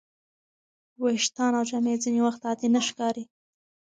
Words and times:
ویښتان 1.01 1.51
او 1.59 1.63
جامې 1.69 1.95
ځینې 2.03 2.19
وخت 2.27 2.41
عادي 2.47 2.67
نه 2.75 2.81
ښکاري. 2.87 3.23